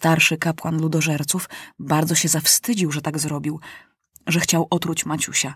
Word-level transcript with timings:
Starszy 0.00 0.36
kapłan 0.36 0.80
ludożerców 0.80 1.48
bardzo 1.78 2.14
się 2.14 2.28
zawstydził, 2.28 2.92
że 2.92 3.02
tak 3.02 3.18
zrobił, 3.18 3.60
że 4.26 4.40
chciał 4.40 4.66
otruć 4.70 5.06
Maciusia. 5.06 5.54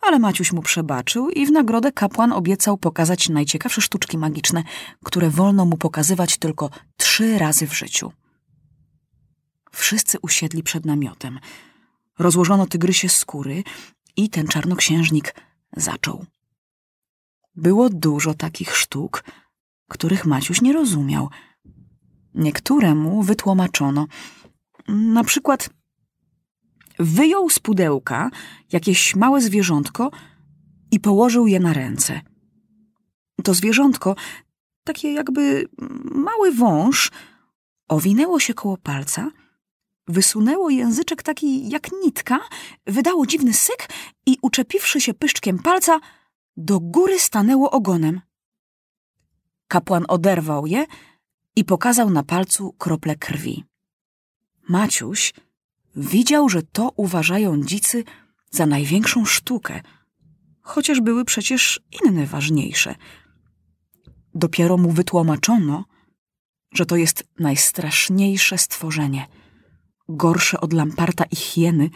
Ale 0.00 0.18
Maciuś 0.18 0.52
mu 0.52 0.62
przebaczył 0.62 1.30
i 1.30 1.46
w 1.46 1.50
nagrodę 1.50 1.92
kapłan 1.92 2.32
obiecał 2.32 2.76
pokazać 2.78 3.28
najciekawsze 3.28 3.80
sztuczki 3.80 4.18
magiczne, 4.18 4.62
które 5.04 5.30
wolno 5.30 5.64
mu 5.64 5.76
pokazywać 5.76 6.36
tylko 6.36 6.70
trzy 6.96 7.38
razy 7.38 7.66
w 7.66 7.72
życiu. 7.72 8.12
Wszyscy 9.72 10.18
usiedli 10.22 10.62
przed 10.62 10.86
namiotem. 10.86 11.40
Rozłożono 12.18 12.66
tygrysie 12.66 13.08
skóry 13.08 13.64
i 14.16 14.30
ten 14.30 14.46
czarnoksiężnik 14.46 15.34
zaczął. 15.76 16.26
Było 17.56 17.88
dużo 17.90 18.34
takich 18.34 18.76
sztuk, 18.76 19.24
których 19.88 20.26
Maciuś 20.26 20.60
nie 20.60 20.72
rozumiał. 20.72 21.28
Niektóre 22.34 22.94
mu 22.94 23.22
wytłumaczono. 23.22 24.06
Na 24.88 25.24
przykład 25.24 25.70
wyjął 26.98 27.50
z 27.50 27.58
pudełka 27.58 28.30
jakieś 28.72 29.16
małe 29.16 29.40
zwierzątko 29.40 30.10
i 30.90 31.00
położył 31.00 31.46
je 31.46 31.60
na 31.60 31.72
ręce. 31.72 32.20
To 33.44 33.54
zwierzątko, 33.54 34.16
takie 34.84 35.12
jakby 35.12 35.68
mały 36.04 36.52
wąż, 36.52 37.10
owinęło 37.88 38.40
się 38.40 38.54
koło 38.54 38.76
palca, 38.76 39.30
wysunęło 40.06 40.70
języczek 40.70 41.22
taki 41.22 41.70
jak 41.70 41.88
nitka, 42.04 42.38
wydało 42.86 43.26
dziwny 43.26 43.52
syk 43.52 43.88
i 44.26 44.38
uczepiwszy 44.42 45.00
się 45.00 45.14
pyszczkiem 45.14 45.58
palca, 45.58 46.00
do 46.56 46.80
góry 46.80 47.18
stanęło 47.18 47.70
ogonem. 47.70 48.20
Kapłan 49.68 50.04
oderwał 50.08 50.66
je 50.66 50.86
i 51.58 51.64
pokazał 51.64 52.10
na 52.10 52.22
palcu 52.22 52.72
krople 52.72 53.16
krwi. 53.16 53.64
Maciuś 54.68 55.32
widział, 55.96 56.48
że 56.48 56.62
to 56.62 56.92
uważają 56.96 57.62
dzicy 57.62 58.04
za 58.50 58.66
największą 58.66 59.24
sztukę, 59.24 59.80
chociaż 60.60 61.00
były 61.00 61.24
przecież 61.24 61.80
inne 62.02 62.26
ważniejsze. 62.26 62.94
Dopiero 64.34 64.76
mu 64.76 64.90
wytłumaczono, 64.90 65.84
że 66.72 66.86
to 66.86 66.96
jest 66.96 67.24
najstraszniejsze 67.38 68.58
stworzenie, 68.58 69.26
gorsze 70.08 70.60
od 70.60 70.72
lamparta 70.72 71.24
i 71.24 71.36
hieny, 71.36 71.90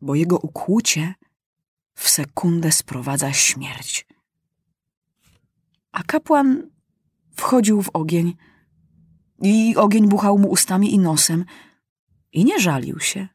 bo 0.00 0.14
jego 0.14 0.38
ukłucie 0.38 1.14
w 1.94 2.08
sekundę 2.08 2.72
sprowadza 2.72 3.32
śmierć. 3.32 4.06
A 5.92 6.02
kapłan 6.02 6.70
wchodził 7.36 7.82
w 7.82 7.90
ogień 7.92 8.36
i 9.42 9.76
ogień 9.76 10.08
buchał 10.08 10.38
mu 10.38 10.48
ustami 10.48 10.94
i 10.94 10.98
nosem 10.98 11.44
i 12.32 12.44
nie 12.44 12.60
żalił 12.60 13.00
się. 13.00 13.28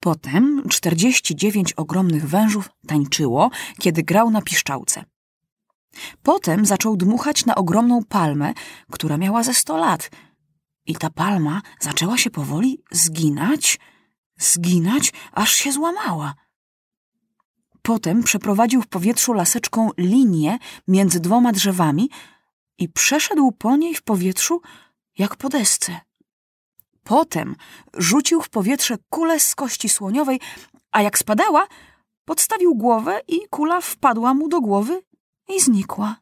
Potem 0.00 0.62
czterdzieści 0.68 1.36
dziewięć 1.36 1.72
ogromnych 1.72 2.28
wężów 2.28 2.68
tańczyło, 2.86 3.50
kiedy 3.78 4.02
grał 4.02 4.30
na 4.30 4.42
piszczałce. 4.42 5.04
Potem 6.22 6.66
zaczął 6.66 6.96
dmuchać 6.96 7.46
na 7.46 7.54
ogromną 7.54 8.04
palmę, 8.04 8.52
która 8.90 9.16
miała 9.16 9.42
ze 9.42 9.54
sto 9.54 9.76
lat. 9.76 10.10
I 10.86 10.94
ta 10.96 11.10
palma 11.10 11.62
zaczęła 11.80 12.18
się 12.18 12.30
powoli 12.30 12.82
zginać, 12.90 13.78
zginać, 14.38 15.12
aż 15.32 15.52
się 15.52 15.72
złamała. 15.72 16.34
Potem 17.82 18.22
przeprowadził 18.22 18.82
w 18.82 18.86
powietrzu 18.86 19.32
laseczką 19.32 19.90
linię 19.98 20.58
między 20.88 21.20
dwoma 21.20 21.52
drzewami 21.52 22.10
i 22.78 22.88
przeszedł 22.88 23.52
po 23.52 23.76
niej 23.76 23.94
w 23.94 24.02
powietrzu 24.02 24.60
jak 25.18 25.36
po 25.36 25.48
desce. 25.48 26.00
Potem 27.04 27.56
rzucił 27.94 28.40
w 28.40 28.48
powietrze 28.48 28.96
kulę 29.10 29.40
z 29.40 29.54
kości 29.54 29.88
słoniowej, 29.88 30.40
a 30.90 31.02
jak 31.02 31.18
spadała, 31.18 31.66
podstawił 32.24 32.74
głowę 32.74 33.20
i 33.28 33.40
kula 33.50 33.80
wpadła 33.80 34.34
mu 34.34 34.48
do 34.48 34.60
głowy 34.60 35.02
i 35.48 35.60
znikła. 35.60 36.16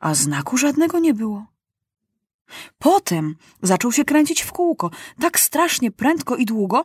A 0.00 0.14
znaku 0.14 0.56
żadnego 0.56 0.98
nie 0.98 1.14
było. 1.14 1.46
Potem 2.78 3.36
zaczął 3.62 3.92
się 3.92 4.04
kręcić 4.04 4.42
w 4.42 4.52
kółko, 4.52 4.90
tak 5.20 5.40
strasznie 5.40 5.90
prędko 5.90 6.36
i 6.36 6.44
długo, 6.44 6.84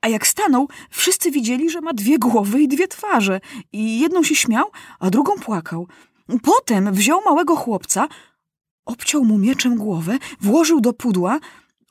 a 0.00 0.08
jak 0.08 0.26
stanął, 0.26 0.68
wszyscy 0.90 1.30
widzieli, 1.30 1.70
że 1.70 1.80
ma 1.80 1.92
dwie 1.92 2.18
głowy 2.18 2.62
i 2.62 2.68
dwie 2.68 2.88
twarze. 2.88 3.40
I 3.72 4.00
jedną 4.00 4.22
się 4.22 4.34
śmiał, 4.34 4.70
a 5.00 5.10
drugą 5.10 5.34
płakał. 5.34 5.88
Potem 6.42 6.92
wziął 6.92 7.20
małego 7.24 7.56
chłopca, 7.56 8.08
obciął 8.84 9.24
mu 9.24 9.38
mieczem 9.38 9.76
głowę, 9.76 10.18
włożył 10.40 10.80
do 10.80 10.92
pudła, 10.92 11.38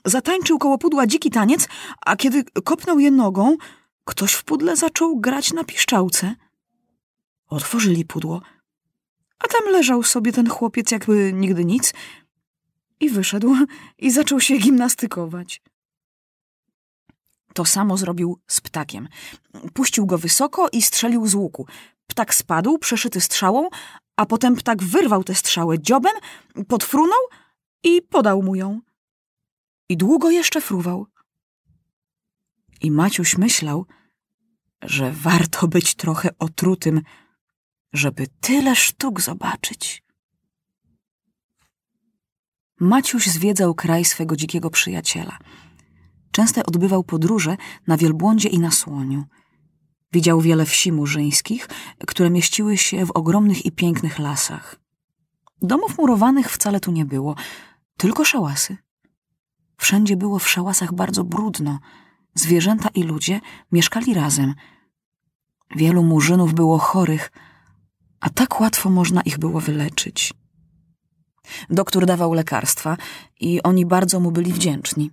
zatańczył 0.05 0.59
koło 0.59 0.77
pudła 0.77 1.07
dziki 1.07 1.29
taniec, 1.29 1.67
a 2.05 2.15
kiedy 2.15 2.43
kopnął 2.43 2.99
je 2.99 3.11
nogą, 3.11 3.57
ktoś 4.05 4.33
w 4.33 4.43
pudle 4.43 4.75
zaczął 4.75 5.19
grać 5.19 5.53
na 5.53 5.63
piszczałce. 5.63 6.35
Otworzyli 7.47 8.05
pudło, 8.05 8.41
a 9.39 9.47
tam 9.47 9.71
leżał 9.71 10.03
sobie 10.03 10.31
ten 10.31 10.49
chłopiec 10.49 10.91
jakby 10.91 11.33
nigdy 11.33 11.65
nic 11.65 11.93
i 12.99 13.09
wyszedł 13.09 13.55
i 13.97 14.11
zaczął 14.11 14.39
się 14.39 14.57
gimnastykować. 14.57 15.61
To 17.53 17.65
samo 17.65 17.97
zrobił 17.97 18.39
z 18.47 18.61
ptakiem. 18.61 19.07
Puścił 19.73 20.05
go 20.05 20.17
wysoko 20.17 20.69
i 20.71 20.81
strzelił 20.81 21.27
z 21.27 21.35
łuku. 21.35 21.67
Ptak 22.07 22.35
spadł, 22.35 22.77
przeszyty 22.77 23.21
strzałą, 23.21 23.69
a 24.15 24.25
potem 24.25 24.55
ptak 24.55 24.83
wyrwał 24.83 25.23
tę 25.23 25.35
strzałę 25.35 25.79
dziobem, 25.79 26.13
podfrunął 26.67 27.19
i 27.83 28.01
podał 28.01 28.43
mu 28.43 28.55
ją. 28.55 28.81
I 29.89 29.97
długo 29.97 30.29
jeszcze 30.29 30.61
fruwał. 30.61 31.07
I 32.81 32.91
Maciuś 32.91 33.37
myślał, 33.37 33.85
że 34.81 35.11
warto 35.11 35.67
być 35.67 35.95
trochę 35.95 36.29
otrutym, 36.39 37.01
żeby 37.93 38.27
tyle 38.41 38.75
sztuk 38.75 39.21
zobaczyć. 39.21 40.03
Maciuś 42.79 43.27
zwiedzał 43.27 43.75
kraj 43.75 44.05
swego 44.05 44.35
dzikiego 44.35 44.69
przyjaciela. 44.69 45.37
Często 46.31 46.63
odbywał 46.65 47.03
podróże 47.03 47.57
na 47.87 47.97
wielbłądzie 47.97 48.49
i 48.49 48.59
na 48.59 48.71
słoniu. 48.71 49.23
Widział 50.13 50.41
wiele 50.41 50.65
wsi 50.65 50.91
murzyńskich, 50.91 51.69
które 52.07 52.29
mieściły 52.29 52.77
się 52.77 53.05
w 53.05 53.11
ogromnych 53.11 53.65
i 53.65 53.71
pięknych 53.71 54.19
lasach. 54.19 54.79
Domów 55.61 55.97
murowanych 55.97 56.51
wcale 56.51 56.79
tu 56.79 56.91
nie 56.91 57.05
było, 57.05 57.35
tylko 57.97 58.25
szałasy. 58.25 58.77
Wszędzie 59.77 60.17
było 60.17 60.39
w 60.39 60.49
szałasach 60.49 60.93
bardzo 60.93 61.23
brudno. 61.23 61.79
Zwierzęta 62.35 62.89
i 62.95 63.03
ludzie 63.03 63.41
mieszkali 63.71 64.13
razem. 64.13 64.53
Wielu 65.75 66.03
murzynów 66.03 66.53
było 66.53 66.77
chorych, 66.77 67.31
a 68.19 68.29
tak 68.29 68.61
łatwo 68.61 68.89
można 68.89 69.21
ich 69.21 69.37
było 69.37 69.59
wyleczyć. 69.61 70.33
Doktor 71.69 72.05
dawał 72.05 72.33
lekarstwa 72.33 72.97
i 73.39 73.63
oni 73.63 73.85
bardzo 73.85 74.19
mu 74.19 74.31
byli 74.31 74.53
wdzięczni. 74.53 75.11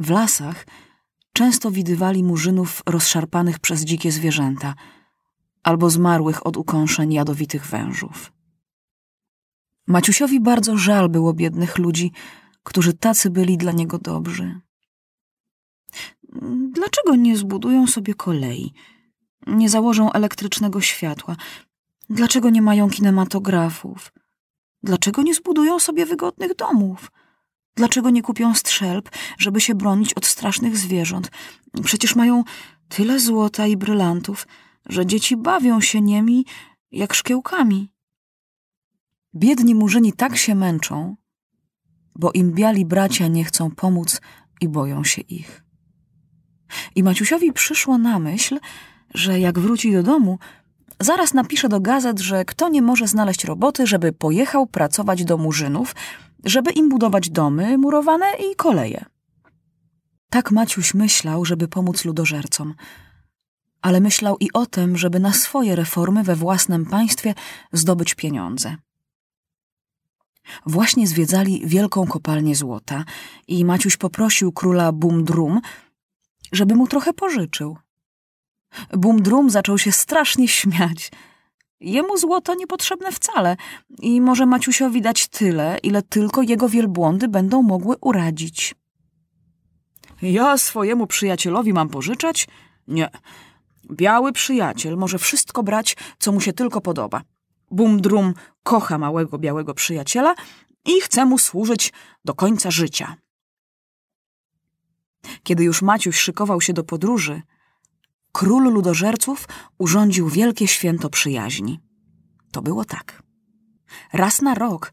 W 0.00 0.10
lasach 0.10 0.66
często 1.38 1.70
widywali 1.70 2.24
murzynów 2.24 2.82
rozszarpanych 2.86 3.58
przez 3.58 3.84
dzikie 3.84 4.12
zwierzęta 4.12 4.74
albo 5.62 5.90
zmarłych 5.90 6.46
od 6.46 6.56
ukąszeń 6.56 7.12
jadowitych 7.12 7.66
wężów. 7.66 8.32
Maciusiowi 9.86 10.40
bardzo 10.40 10.76
żal 10.76 11.08
było 11.08 11.34
biednych 11.34 11.78
ludzi, 11.78 12.12
którzy 12.62 12.92
tacy 12.92 13.30
byli 13.30 13.56
dla 13.56 13.72
niego 13.72 13.98
dobrzy. 13.98 14.60
Dlaczego 16.72 17.16
nie 17.16 17.36
zbudują 17.36 17.86
sobie 17.86 18.14
kolei? 18.14 18.72
Nie 19.46 19.68
założą 19.68 20.12
elektrycznego 20.12 20.80
światła? 20.80 21.36
Dlaczego 22.10 22.50
nie 22.50 22.62
mają 22.62 22.90
kinematografów? 22.90 24.12
Dlaczego 24.82 25.22
nie 25.22 25.34
zbudują 25.34 25.78
sobie 25.78 26.06
wygodnych 26.06 26.56
domów? 26.56 27.10
Dlaczego 27.78 28.10
nie 28.10 28.22
kupią 28.22 28.54
strzelb, 28.54 29.10
żeby 29.38 29.60
się 29.60 29.74
bronić 29.74 30.14
od 30.14 30.26
strasznych 30.26 30.76
zwierząt? 30.76 31.30
Przecież 31.84 32.16
mają 32.16 32.44
tyle 32.88 33.20
złota 33.20 33.66
i 33.66 33.76
brylantów, 33.76 34.46
że 34.86 35.06
dzieci 35.06 35.36
bawią 35.36 35.80
się 35.80 36.00
nimi 36.00 36.44
jak 36.92 37.14
szkiełkami. 37.14 37.92
Biedni 39.34 39.74
murzyni 39.74 40.12
tak 40.12 40.36
się 40.36 40.54
męczą, 40.54 41.16
bo 42.14 42.32
im 42.32 42.52
biali 42.52 42.86
bracia 42.86 43.26
nie 43.28 43.44
chcą 43.44 43.70
pomóc 43.70 44.20
i 44.60 44.68
boją 44.68 45.04
się 45.04 45.22
ich. 45.22 45.64
I 46.94 47.02
Maciusiowi 47.02 47.52
przyszło 47.52 47.98
na 47.98 48.18
myśl, 48.18 48.58
że 49.14 49.40
jak 49.40 49.58
wróci 49.58 49.92
do 49.92 50.02
domu, 50.02 50.38
zaraz 51.00 51.34
napisze 51.34 51.68
do 51.68 51.80
gazet, 51.80 52.20
że 52.20 52.44
kto 52.44 52.68
nie 52.68 52.82
może 52.82 53.06
znaleźć 53.06 53.44
roboty, 53.44 53.86
żeby 53.86 54.12
pojechał 54.12 54.66
pracować 54.66 55.24
do 55.24 55.36
murzynów, 55.36 55.94
żeby 56.44 56.70
im 56.70 56.88
budować 56.88 57.30
domy 57.30 57.78
murowane 57.78 58.26
i 58.50 58.56
koleje. 58.56 59.04
Tak 60.30 60.50
Maciuś 60.50 60.94
myślał, 60.94 61.44
żeby 61.44 61.68
pomóc 61.68 62.04
ludożercom, 62.04 62.74
ale 63.82 64.00
myślał 64.00 64.36
i 64.40 64.52
o 64.52 64.66
tym, 64.66 64.96
żeby 64.96 65.20
na 65.20 65.32
swoje 65.32 65.76
reformy 65.76 66.22
we 66.22 66.36
własnym 66.36 66.86
państwie 66.86 67.34
zdobyć 67.72 68.14
pieniądze. 68.14 68.76
Właśnie 70.66 71.06
zwiedzali 71.06 71.62
wielką 71.66 72.06
kopalnię 72.06 72.56
złota 72.56 73.04
i 73.48 73.64
Maciuś 73.64 73.96
poprosił 73.96 74.52
króla 74.52 74.92
Bumdrum, 74.92 75.60
żeby 76.52 76.74
mu 76.74 76.86
trochę 76.86 77.12
pożyczył. 77.12 77.76
Bumdrum 78.92 79.50
zaczął 79.50 79.78
się 79.78 79.92
strasznie 79.92 80.48
śmiać. 80.48 81.10
Jemu 81.80 82.16
złoto 82.16 82.54
niepotrzebne 82.54 83.12
wcale 83.12 83.56
i 83.98 84.20
może 84.20 84.46
Maciusiowi 84.46 85.02
dać 85.02 85.28
tyle, 85.28 85.78
ile 85.82 86.02
tylko 86.02 86.42
jego 86.42 86.68
wielbłądy 86.68 87.28
będą 87.28 87.62
mogły 87.62 87.96
uradzić. 88.00 88.74
Ja 90.22 90.58
swojemu 90.58 91.06
przyjacielowi 91.06 91.72
mam 91.72 91.88
pożyczać? 91.88 92.48
Nie. 92.88 93.10
Biały 93.92 94.32
przyjaciel 94.32 94.96
może 94.96 95.18
wszystko 95.18 95.62
brać, 95.62 95.96
co 96.18 96.32
mu 96.32 96.40
się 96.40 96.52
tylko 96.52 96.80
podoba. 96.80 97.22
Bumdrum 97.70 98.34
kocha 98.62 98.98
małego 98.98 99.38
białego 99.38 99.74
przyjaciela 99.74 100.34
i 100.84 101.00
chce 101.00 101.24
mu 101.24 101.38
służyć 101.38 101.92
do 102.24 102.34
końca 102.34 102.70
życia. 102.70 103.16
Kiedy 105.42 105.64
już 105.64 105.82
Maciuś 105.82 106.16
szykował 106.16 106.60
się 106.60 106.72
do 106.72 106.84
podróży, 106.84 107.42
król 108.38 108.72
ludożerców 108.72 109.48
urządził 109.78 110.28
wielkie 110.28 110.68
święto 110.68 111.10
przyjaźni. 111.10 111.80
To 112.52 112.62
było 112.62 112.84
tak. 112.84 113.22
Raz 114.12 114.42
na 114.42 114.54
rok 114.54 114.92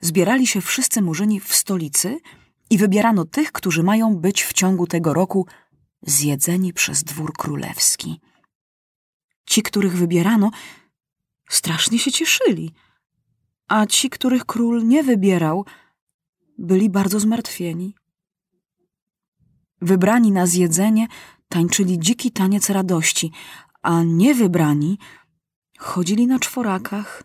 zbierali 0.00 0.46
się 0.46 0.60
wszyscy 0.60 1.02
murzyni 1.02 1.40
w 1.40 1.54
stolicy 1.54 2.18
i 2.70 2.78
wybierano 2.78 3.24
tych, 3.24 3.52
którzy 3.52 3.82
mają 3.82 4.16
być 4.16 4.42
w 4.42 4.52
ciągu 4.52 4.86
tego 4.86 5.14
roku 5.14 5.46
zjedzeni 6.02 6.72
przez 6.72 7.04
dwór 7.04 7.32
królewski. 7.32 8.20
Ci, 9.46 9.62
których 9.62 9.96
wybierano, 9.96 10.50
strasznie 11.48 11.98
się 11.98 12.12
cieszyli, 12.12 12.74
a 13.68 13.86
ci, 13.86 14.10
których 14.10 14.44
król 14.44 14.86
nie 14.86 15.02
wybierał, 15.02 15.64
byli 16.58 16.90
bardzo 16.90 17.20
zmartwieni. 17.20 17.94
Wybrani 19.80 20.32
na 20.32 20.46
zjedzenie 20.46 21.06
tańczyli 21.48 21.98
dziki 21.98 22.30
taniec 22.30 22.70
radości, 22.70 23.32
a 23.82 24.02
niewybrani 24.02 24.98
chodzili 25.78 26.26
na 26.26 26.38
czworakach. 26.38 27.22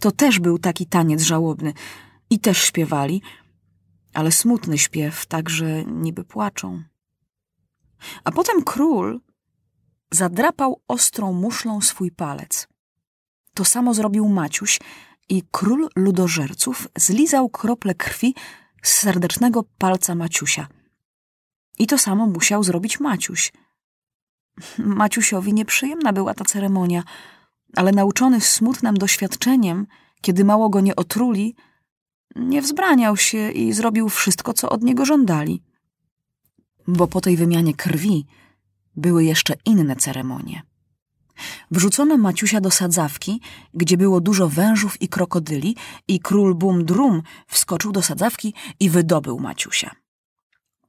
To 0.00 0.10
też 0.10 0.38
był 0.38 0.58
taki 0.58 0.86
taniec 0.86 1.22
żałobny 1.22 1.72
i 2.30 2.38
też 2.38 2.58
śpiewali, 2.62 3.22
ale 4.14 4.32
smutny 4.32 4.78
śpiew, 4.78 5.26
tak 5.26 5.50
że 5.50 5.84
niby 5.84 6.24
płaczą. 6.24 6.82
A 8.24 8.32
potem 8.32 8.62
król 8.62 9.20
zadrapał 10.10 10.82
ostrą 10.88 11.32
muszlą 11.32 11.80
swój 11.80 12.10
palec. 12.10 12.68
To 13.54 13.64
samo 13.64 13.94
zrobił 13.94 14.28
Maciuś 14.28 14.80
i 15.28 15.42
król 15.50 15.88
ludożerców 15.96 16.88
zlizał 16.96 17.48
krople 17.48 17.94
krwi 17.94 18.34
z 18.82 18.92
serdecznego 18.92 19.64
palca 19.78 20.14
Maciusia. 20.14 20.66
I 21.78 21.86
to 21.86 21.98
samo 21.98 22.26
musiał 22.26 22.64
zrobić 22.64 23.00
Maciuś. 23.00 23.52
Maciusiowi 24.78 25.54
nieprzyjemna 25.54 26.12
była 26.12 26.34
ta 26.34 26.44
ceremonia, 26.44 27.02
ale 27.76 27.92
nauczony 27.92 28.40
smutnym 28.40 28.94
doświadczeniem, 28.94 29.86
kiedy 30.20 30.44
mało 30.44 30.68
go 30.68 30.80
nie 30.80 30.96
otruli, 30.96 31.56
nie 32.36 32.62
wzbraniał 32.62 33.16
się 33.16 33.50
i 33.50 33.72
zrobił 33.72 34.08
wszystko, 34.08 34.52
co 34.52 34.70
od 34.70 34.82
niego 34.82 35.04
żądali. 35.04 35.62
Bo 36.88 37.06
po 37.06 37.20
tej 37.20 37.36
wymianie 37.36 37.74
krwi 37.74 38.26
były 38.96 39.24
jeszcze 39.24 39.54
inne 39.64 39.96
ceremonie. 39.96 40.62
Wrzucono 41.70 42.16
Maciusia 42.16 42.60
do 42.60 42.70
sadzawki, 42.70 43.40
gdzie 43.74 43.96
było 43.96 44.20
dużo 44.20 44.48
wężów 44.48 45.02
i 45.02 45.08
krokodyli 45.08 45.76
i 46.08 46.20
król 46.20 46.54
Bum-Drum 46.54 47.22
wskoczył 47.46 47.92
do 47.92 48.02
sadzawki 48.02 48.54
i 48.80 48.90
wydobył 48.90 49.38
Maciusia. 49.38 49.90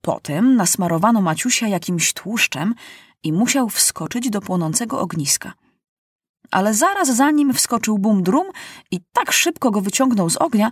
Potem 0.01 0.55
nasmarowano 0.55 1.21
Maciusia 1.21 1.67
jakimś 1.67 2.13
tłuszczem 2.13 2.75
i 3.23 3.33
musiał 3.33 3.69
wskoczyć 3.69 4.29
do 4.29 4.41
płonącego 4.41 4.99
ogniska. 4.99 5.53
Ale 6.51 6.73
zaraz 6.73 7.15
za 7.15 7.31
nim 7.31 7.53
wskoczył 7.53 7.99
Bum-Drum 7.99 8.51
i 8.91 8.99
tak 9.13 9.31
szybko 9.31 9.71
go 9.71 9.81
wyciągnął 9.81 10.29
z 10.29 10.37
ognia, 10.37 10.71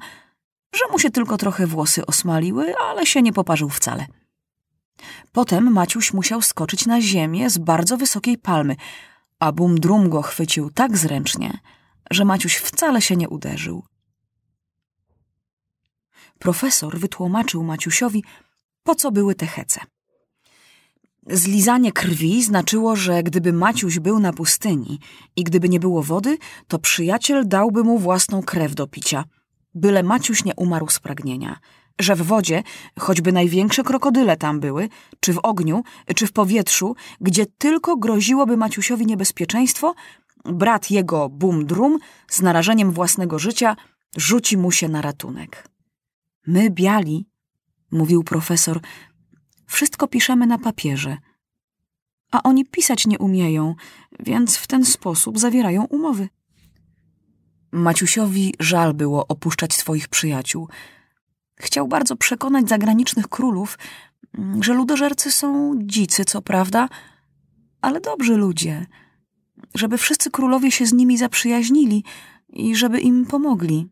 że 0.75 0.87
mu 0.91 0.99
się 0.99 1.11
tylko 1.11 1.37
trochę 1.37 1.67
włosy 1.67 2.05
osmaliły, 2.05 2.75
ale 2.77 3.05
się 3.05 3.21
nie 3.21 3.33
poparzył 3.33 3.69
wcale. 3.69 4.05
Potem 5.31 5.71
Maciuś 5.71 6.13
musiał 6.13 6.41
skoczyć 6.41 6.85
na 6.85 7.01
ziemię 7.01 7.49
z 7.49 7.57
bardzo 7.57 7.97
wysokiej 7.97 8.37
palmy, 8.37 8.75
a 9.39 9.51
Bum-Drum 9.51 10.09
go 10.09 10.21
chwycił 10.21 10.69
tak 10.69 10.97
zręcznie, 10.97 11.59
że 12.11 12.25
Maciuś 12.25 12.55
wcale 12.55 13.01
się 13.01 13.15
nie 13.15 13.29
uderzył. 13.29 13.83
Profesor 16.39 16.99
wytłumaczył 16.99 17.63
Maciusiowi, 17.63 18.23
po 18.87 18.95
co 18.95 19.11
były 19.11 19.35
te 19.35 19.47
hece. 19.47 19.79
Zlizanie 21.29 21.91
krwi 21.91 22.43
znaczyło, 22.43 22.95
że 22.95 23.23
gdyby 23.23 23.53
Maciuś 23.53 23.99
był 23.99 24.19
na 24.19 24.33
pustyni 24.33 24.99
i 25.35 25.43
gdyby 25.43 25.69
nie 25.69 25.79
było 25.79 26.03
wody, 26.03 26.37
to 26.67 26.79
przyjaciel 26.79 27.47
dałby 27.47 27.83
mu 27.83 27.99
własną 27.99 28.43
krew 28.43 28.75
do 28.75 28.87
picia, 28.87 29.23
byle 29.73 30.03
Maciuś 30.03 30.45
nie 30.45 30.55
umarł 30.55 30.89
z 30.89 30.99
pragnienia. 30.99 31.59
Że 31.99 32.15
w 32.15 32.21
wodzie, 32.21 32.63
choćby 32.99 33.31
największe 33.31 33.83
krokodyle 33.83 34.37
tam 34.37 34.59
były, 34.59 34.89
czy 35.19 35.33
w 35.33 35.39
ogniu, 35.43 35.83
czy 36.15 36.27
w 36.27 36.31
powietrzu, 36.31 36.95
gdzie 37.21 37.45
tylko 37.45 37.97
groziłoby 37.97 38.57
Maciusiowi 38.57 39.05
niebezpieczeństwo, 39.05 39.95
brat 40.45 40.91
jego 40.91 41.29
Bum-Drum 41.29 41.97
z 42.27 42.41
narażeniem 42.41 42.91
własnego 42.91 43.39
życia 43.39 43.75
rzuci 44.17 44.57
mu 44.57 44.71
się 44.71 44.87
na 44.87 45.01
ratunek. 45.01 45.67
My, 46.47 46.69
biali, 46.69 47.27
mówił 47.91 48.23
profesor, 48.23 48.81
wszystko 49.65 50.07
piszemy 50.07 50.47
na 50.47 50.57
papierze. 50.57 51.17
A 52.31 52.43
oni 52.43 52.65
pisać 52.65 53.07
nie 53.07 53.17
umieją, 53.17 53.75
więc 54.19 54.57
w 54.57 54.67
ten 54.67 54.85
sposób 54.85 55.39
zawierają 55.39 55.85
umowy. 55.85 56.29
Maciusiowi 57.71 58.53
żal 58.59 58.93
było 58.93 59.27
opuszczać 59.27 59.73
swoich 59.73 60.07
przyjaciół. 60.07 60.69
Chciał 61.55 61.87
bardzo 61.87 62.15
przekonać 62.15 62.69
zagranicznych 62.69 63.27
królów, 63.27 63.77
mm, 64.37 64.63
że 64.63 64.73
ludożercy 64.73 65.31
są 65.31 65.73
dzicy, 65.83 66.25
co 66.25 66.41
prawda, 66.41 66.89
ale 67.81 68.01
dobrzy 68.01 68.37
ludzie, 68.37 68.85
żeby 69.75 69.97
wszyscy 69.97 70.31
królowie 70.31 70.71
się 70.71 70.85
z 70.85 70.93
nimi 70.93 71.17
zaprzyjaźnili 71.17 72.03
i 72.49 72.75
żeby 72.75 72.99
im 72.99 73.25
pomogli. 73.25 73.89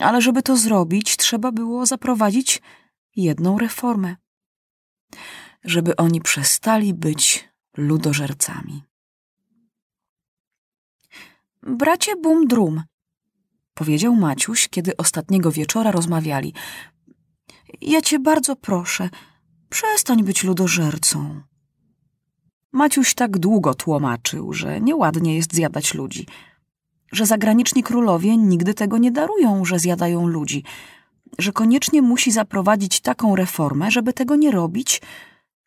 Ale 0.00 0.22
żeby 0.22 0.42
to 0.42 0.56
zrobić, 0.56 1.16
trzeba 1.16 1.52
było 1.52 1.86
zaprowadzić 1.86 2.62
jedną 3.16 3.58
reformę. 3.58 4.16
Żeby 5.64 5.96
oni 5.96 6.20
przestali 6.20 6.94
być 6.94 7.48
ludożercami. 7.76 8.82
Bracie 11.62 12.16
Bum-Drum, 12.16 12.82
powiedział 13.74 14.16
Maciuś, 14.16 14.68
kiedy 14.68 14.96
ostatniego 14.96 15.52
wieczora 15.52 15.90
rozmawiali. 15.90 16.54
Ja 17.80 18.00
cię 18.00 18.18
bardzo 18.18 18.56
proszę, 18.56 19.10
przestań 19.68 20.24
być 20.24 20.44
ludożercą. 20.44 21.42
Maciuś 22.72 23.14
tak 23.14 23.38
długo 23.38 23.74
tłumaczył, 23.74 24.52
że 24.52 24.80
nieładnie 24.80 25.36
jest 25.36 25.54
zjadać 25.54 25.94
ludzi, 25.94 26.26
że 27.12 27.26
zagraniczni 27.26 27.82
królowie 27.82 28.36
nigdy 28.36 28.74
tego 28.74 28.98
nie 28.98 29.12
darują, 29.12 29.64
że 29.64 29.78
zjadają 29.78 30.26
ludzi, 30.26 30.64
że 31.38 31.52
koniecznie 31.52 32.02
musi 32.02 32.32
zaprowadzić 32.32 33.00
taką 33.00 33.36
reformę, 33.36 33.90
żeby 33.90 34.12
tego 34.12 34.36
nie 34.36 34.50
robić, 34.50 35.02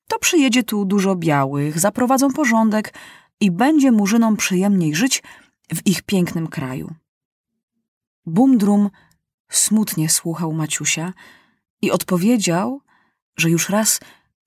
to 0.07 0.19
przyjedzie 0.19 0.63
tu 0.63 0.85
dużo 0.85 1.15
białych, 1.15 1.79
zaprowadzą 1.79 2.33
porządek 2.33 2.93
i 3.39 3.51
będzie 3.51 3.91
murzynom 3.91 4.37
przyjemniej 4.37 4.95
żyć 4.95 5.23
w 5.73 5.87
ich 5.87 6.01
pięknym 6.01 6.47
kraju. 6.47 6.93
Bumdrum 8.25 8.89
smutnie 9.51 10.09
słuchał 10.09 10.53
Maciusia 10.53 11.13
i 11.81 11.91
odpowiedział, 11.91 12.81
że 13.37 13.49
już 13.49 13.69
raz 13.69 13.99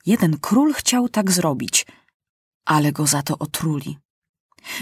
jeden 0.06 0.38
król 0.40 0.72
chciał 0.72 1.08
tak 1.08 1.30
zrobić, 1.30 1.87
ale 2.64 2.92
go 2.92 3.06
za 3.06 3.22
to 3.22 3.38
otruli. 3.38 3.99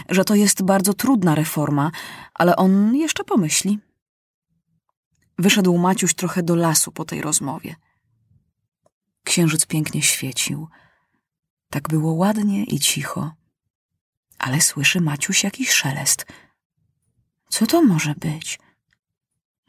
Że 0.09 0.25
to 0.25 0.35
jest 0.35 0.63
bardzo 0.63 0.95
trudna 0.95 1.35
reforma, 1.35 1.91
ale 2.35 2.57
on 2.57 2.97
jeszcze 2.97 3.25
pomyśli. 3.25 3.79
Wyszedł 5.39 5.79
Maciuś 5.79 6.15
trochę 6.15 6.43
do 6.43 6.57
lasu 6.57 6.93
po 6.93 7.05
tej 7.05 7.21
rozmowie. 7.21 7.77
Księżyc 9.25 9.67
pięknie 9.67 10.03
świecił. 10.03 10.69
Tak 11.71 11.89
było 11.89 12.13
ładnie 12.13 12.65
i 12.65 12.81
cicho. 12.81 13.33
Ale 14.39 14.61
słyszy 14.61 15.01
Maciuś 15.01 15.45
jakiś 15.45 15.71
szelest. 15.71 16.27
Co 17.49 17.67
to 17.67 17.83
może 17.83 18.15
być? 18.15 18.59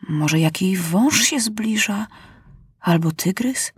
Może 0.09 0.39
jakiś 0.39 0.79
wąż 0.79 1.21
się 1.21 1.39
zbliża? 1.39 2.07
Albo 2.79 3.11
tygrys? 3.11 3.73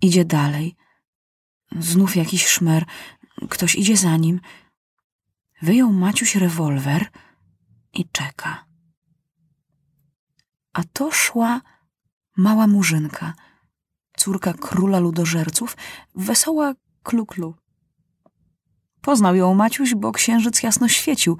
Idzie 0.00 0.24
dalej. 0.24 0.76
Znów 1.78 2.16
jakiś 2.16 2.46
szmer. 2.46 2.84
Ktoś 3.50 3.74
idzie 3.74 3.96
za 3.96 4.16
nim. 4.16 4.40
Wyjął 5.62 5.92
Maciuś 5.92 6.36
rewolwer 6.36 7.06
i 7.92 8.08
czeka. 8.12 8.64
A 10.72 10.82
to 10.92 11.10
szła 11.10 11.60
mała 12.36 12.66
murzynka, 12.66 13.34
córka 14.16 14.52
króla 14.52 14.98
ludożerców, 14.98 15.76
wesoła 16.14 16.74
kluklu. 17.02 17.54
Poznał 19.00 19.34
ją 19.34 19.54
Maciuś, 19.54 19.94
bo 19.94 20.12
księżyc 20.12 20.62
jasno 20.62 20.88
świecił, 20.88 21.38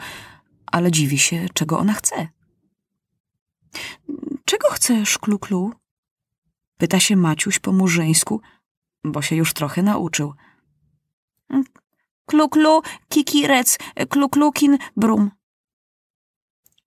ale 0.67 0.91
dziwi 0.91 1.19
się, 1.19 1.47
czego 1.55 1.79
ona 1.79 1.93
chce. 1.93 2.29
Czego 4.45 4.69
chcesz, 4.71 5.19
kluklu? 5.19 5.73
Pyta 6.79 7.01
się 7.01 7.17
Maciuś 7.17 7.59
po 7.59 7.73
murzyńsku, 7.73 8.41
bo 9.05 9.23
się 9.23 9.37
już 9.37 9.53
trochę 9.53 9.83
nauczył. 9.83 10.35
Kluklu, 12.29 12.83
kikirec, 13.09 13.79
kluklukin, 14.09 14.79
brum. 14.97 15.31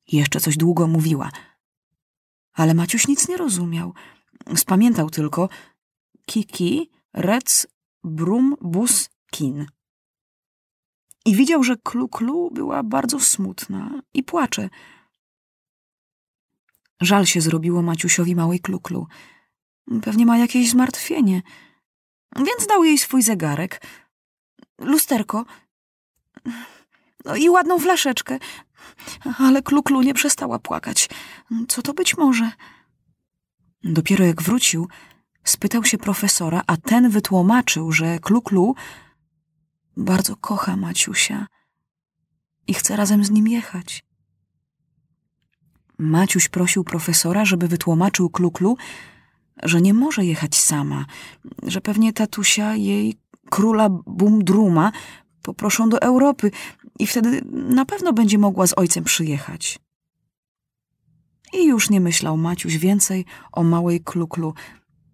Jeszcze 0.07 0.39
coś 0.39 0.57
długo 0.57 0.87
mówiła, 0.87 1.31
ale 2.53 2.73
Maciuś 2.73 3.07
nic 3.07 3.27
nie 3.27 3.37
rozumiał. 3.37 3.93
Spamiętał 4.55 5.09
tylko 5.09 5.49
kiki, 6.25 6.89
rec, 7.13 7.67
brum, 8.03 8.55
bus, 8.61 9.09
kin. 9.31 9.65
I 11.25 11.35
widział, 11.35 11.63
że 11.63 11.77
kluklu 11.77 12.51
była 12.51 12.83
bardzo 12.83 13.19
smutna 13.19 14.01
i 14.13 14.23
płacze. 14.23 14.69
Żal 17.01 17.25
się 17.25 17.41
zrobiło 17.41 17.81
Maciusiowi 17.81 18.35
małej 18.35 18.59
kluklu. 18.59 19.07
Pewnie 20.01 20.25
ma 20.25 20.37
jakieś 20.37 20.69
zmartwienie. 20.69 21.41
Więc 22.35 22.67
dał 22.67 22.83
jej 22.83 22.97
swój 22.97 23.21
zegarek, 23.21 23.81
lusterko 24.81 25.45
no 27.25 27.35
i 27.35 27.49
ładną 27.49 27.79
flaszeczkę. 27.79 28.39
Ale 29.37 29.61
kluklu 29.61 30.01
nie 30.01 30.13
przestała 30.13 30.59
płakać. 30.59 31.09
Co 31.67 31.81
to 31.81 31.93
być 31.93 32.17
może? 32.17 32.51
Dopiero 33.83 34.25
jak 34.25 34.41
wrócił, 34.41 34.87
spytał 35.43 35.83
się 35.83 35.97
profesora, 35.97 36.61
a 36.67 36.77
ten 36.77 37.09
wytłumaczył, 37.09 37.91
że 37.91 38.19
kluklu 38.19 38.75
bardzo 39.97 40.35
kocha 40.35 40.77
Maciusia 40.77 41.47
i 42.67 42.73
chce 42.73 42.95
razem 42.95 43.25
z 43.25 43.31
nim 43.31 43.47
jechać. 43.47 44.03
Maciuś 45.97 46.49
prosił 46.49 46.83
profesora, 46.83 47.45
żeby 47.45 47.67
wytłumaczył 47.67 48.29
kluklu, 48.29 48.77
że 49.63 49.81
nie 49.81 49.93
może 49.93 50.25
jechać 50.25 50.55
sama, 50.55 51.05
że 51.63 51.81
pewnie 51.81 52.13
tatusia 52.13 52.75
jej 52.75 53.20
króla 53.49 53.89
Bumdruma 53.89 54.91
poproszą 55.41 55.89
do 55.89 56.01
Europy 56.01 56.51
i 56.99 57.07
wtedy 57.07 57.41
na 57.51 57.85
pewno 57.85 58.13
będzie 58.13 58.37
mogła 58.37 58.67
z 58.67 58.73
ojcem 58.77 59.03
przyjechać. 59.03 59.79
I 61.53 61.65
już 61.65 61.89
nie 61.89 62.01
myślał 62.01 62.37
Maciuś 62.37 62.77
więcej 62.77 63.25
o 63.51 63.63
małej 63.63 64.01
kluklu, 64.01 64.53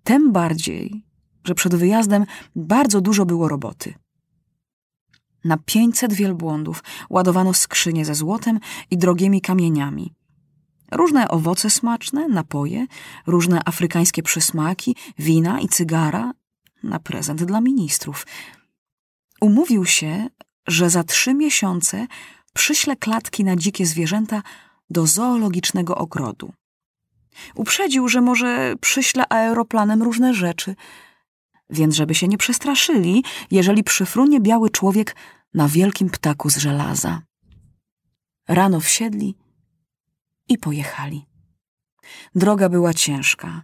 tym 0.04 0.32
bardziej, 0.32 1.04
że 1.44 1.56
przed 1.56 1.76
wyjazdem 1.76 2.26
bardzo 2.56 3.02
dużo 3.02 3.26
było 3.26 3.48
roboty. 3.48 3.94
Na 5.44 5.58
pięćset 5.58 6.14
wielbłądów 6.14 6.84
ładowano 7.10 7.54
skrzynie 7.54 8.06
ze 8.06 8.16
złotem 8.16 8.60
i 8.92 8.98
drogimi 8.98 9.42
kamieniami. 9.42 10.14
Różne 10.92 11.28
owoce 11.28 11.70
smaczne, 11.70 12.28
napoje, 12.28 12.88
różne 13.28 13.62
afrykańskie 13.66 14.24
przysmaki, 14.24 14.96
wina 15.20 15.60
i 15.60 15.68
cygara 15.68 16.34
na 16.84 17.00
prezent 17.00 17.44
dla 17.44 17.62
ministrów. 17.62 18.28
Umówił 19.42 19.86
się, 19.86 20.28
że 20.68 20.90
za 20.90 21.04
trzy 21.04 21.34
miesiące 21.34 22.08
przyśle 22.54 22.96
klatki 22.96 23.44
na 23.44 23.56
dzikie 23.56 23.86
zwierzęta 23.86 24.42
do 24.90 25.08
zoologicznego 25.08 25.96
ogrodu. 25.96 26.54
Uprzedził, 27.56 28.08
że 28.08 28.22
może 28.22 28.74
przyśle 28.82 29.24
aeroplanem 29.30 30.04
różne 30.04 30.34
rzeczy, 30.34 30.76
więc 31.70 31.96
żeby 31.96 32.16
się 32.16 32.28
nie 32.28 32.38
przestraszyli, 32.38 33.24
jeżeli 33.52 33.84
przyfrunie 33.84 34.40
biały 34.40 34.70
człowiek 34.70 35.16
na 35.54 35.68
wielkim 35.68 36.10
ptaku 36.10 36.50
z 36.50 36.58
żelaza. 36.58 37.22
Rano 38.48 38.80
wsiedli 38.80 39.36
i 40.50 40.58
pojechali. 40.58 41.26
Droga 42.36 42.70
była 42.70 42.94
ciężka, 42.94 43.62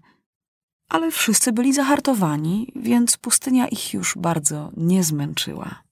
ale 0.93 1.11
wszyscy 1.11 1.51
byli 1.51 1.73
zahartowani, 1.73 2.71
więc 2.75 3.17
pustynia 3.17 3.67
ich 3.67 3.93
już 3.93 4.17
bardzo 4.17 4.71
nie 4.77 5.03
zmęczyła. 5.03 5.82